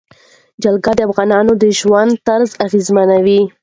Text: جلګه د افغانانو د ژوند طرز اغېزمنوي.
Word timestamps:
جلګه 0.63 0.91
د 0.95 0.99
افغانانو 1.09 1.51
د 1.61 1.65
ژوند 1.79 2.11
طرز 2.27 2.49
اغېزمنوي. 2.65 3.41